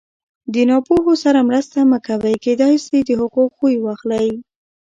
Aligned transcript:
د 0.53 0.55
ناپوهو 0.69 1.13
سره 1.23 1.39
ناسته 1.51 1.79
مه 1.89 1.99
کوئ! 2.05 2.35
کېداى 2.43 2.75
سي 2.85 2.97
د 3.07 3.09
هغو 3.21 3.43
خوى 3.55 3.75
واخلى! 3.81 4.27